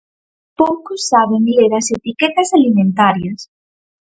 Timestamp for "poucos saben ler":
0.59-1.71